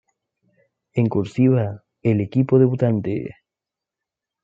En 0.93 1.09
"cursiva" 1.09 1.83
el 2.01 2.21
equipo 2.21 2.57
debutante. 2.57 3.35